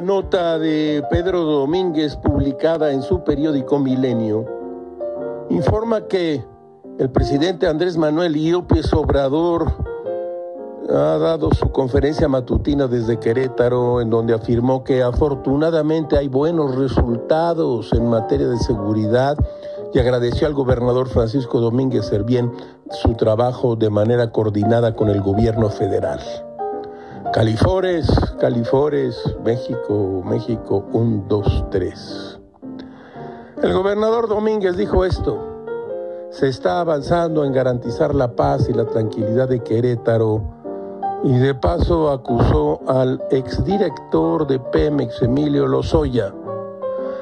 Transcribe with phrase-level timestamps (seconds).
[0.00, 4.46] nota de Pedro Domínguez publicada en su periódico Milenio
[5.50, 6.44] informa que
[6.98, 9.72] el presidente Andrés Manuel López Obrador
[10.88, 17.92] ha dado su conferencia matutina desde Querétaro en donde afirmó que afortunadamente hay buenos resultados
[17.92, 19.36] en materia de seguridad
[19.92, 22.50] y agradeció al gobernador Francisco Domínguez Servién
[22.90, 26.20] su trabajo de manera coordinada con el gobierno federal.
[27.30, 32.40] Califores, Califores, México, México, 1, 2, 3.
[33.62, 35.38] El gobernador Domínguez dijo esto.
[36.30, 40.42] Se está avanzando en garantizar la paz y la tranquilidad de Querétaro
[41.24, 46.34] y de paso acusó al exdirector de Pemex, Emilio Lozoya.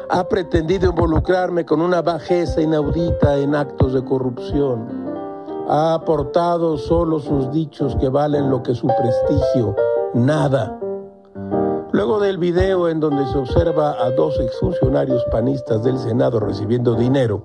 [0.09, 4.89] Ha pretendido involucrarme con una bajeza inaudita en actos de corrupción.
[5.69, 9.77] Ha aportado solo sus dichos que valen lo que su prestigio
[10.14, 10.78] nada.
[11.92, 17.42] Luego del video en donde se observa a dos exfuncionarios panistas del Senado recibiendo dinero,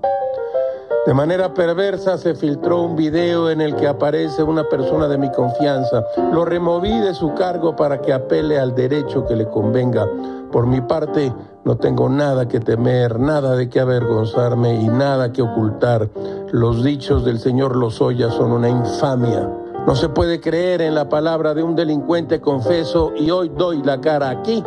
[1.06, 5.30] de manera perversa se filtró un video en el que aparece una persona de mi
[5.30, 6.04] confianza.
[6.32, 10.08] Lo removí de su cargo para que apele al derecho que le convenga.
[10.50, 11.32] Por mi parte,
[11.64, 16.08] no tengo nada que temer, nada de qué avergonzarme y nada que ocultar.
[16.50, 19.48] Los dichos del señor Lozoya son una infamia.
[19.86, 24.00] No se puede creer en la palabra de un delincuente confeso y hoy doy la
[24.00, 24.64] cara aquí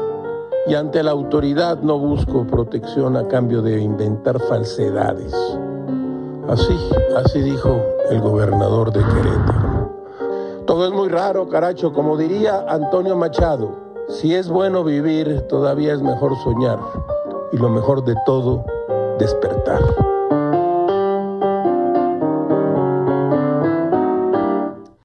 [0.66, 5.34] y ante la autoridad no busco protección a cambio de inventar falsedades.
[6.48, 6.74] Así,
[7.18, 9.90] así dijo el gobernador de Querétaro.
[10.66, 13.72] Todo es muy raro, caracho, como diría Antonio Machado.
[14.08, 16.80] Si es bueno vivir, todavía es mejor soñar.
[17.52, 18.64] Y lo mejor de todo,
[19.18, 19.82] despertar.